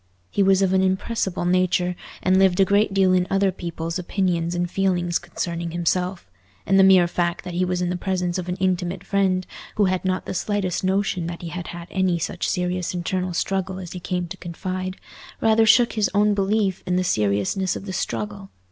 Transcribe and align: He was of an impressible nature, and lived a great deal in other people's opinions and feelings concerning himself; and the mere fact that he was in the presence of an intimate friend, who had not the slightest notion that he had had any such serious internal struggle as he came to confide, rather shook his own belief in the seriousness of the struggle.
He 0.31 0.41
was 0.41 0.63
of 0.63 0.73
an 0.73 0.81
impressible 0.81 1.45
nature, 1.45 1.95
and 2.23 2.39
lived 2.39 2.59
a 2.59 2.65
great 2.65 2.91
deal 2.91 3.13
in 3.13 3.27
other 3.29 3.51
people's 3.51 3.99
opinions 3.99 4.55
and 4.55 4.67
feelings 4.67 5.19
concerning 5.19 5.69
himself; 5.69 6.27
and 6.65 6.79
the 6.79 6.83
mere 6.83 7.05
fact 7.07 7.43
that 7.43 7.53
he 7.53 7.63
was 7.63 7.83
in 7.83 7.91
the 7.91 7.95
presence 7.95 8.39
of 8.39 8.49
an 8.49 8.55
intimate 8.55 9.03
friend, 9.03 9.45
who 9.75 9.85
had 9.85 10.03
not 10.03 10.25
the 10.25 10.33
slightest 10.33 10.83
notion 10.83 11.27
that 11.27 11.43
he 11.43 11.49
had 11.49 11.67
had 11.67 11.87
any 11.91 12.17
such 12.17 12.49
serious 12.49 12.95
internal 12.95 13.35
struggle 13.35 13.77
as 13.77 13.91
he 13.91 13.99
came 13.99 14.25
to 14.29 14.37
confide, 14.37 14.97
rather 15.39 15.67
shook 15.67 15.93
his 15.93 16.09
own 16.15 16.33
belief 16.33 16.81
in 16.87 16.95
the 16.95 17.03
seriousness 17.03 17.75
of 17.75 17.85
the 17.85 17.93
struggle. 17.93 18.49